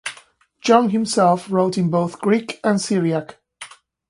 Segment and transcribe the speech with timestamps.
[0.61, 3.37] John himself wrote in both Greek and Syriac.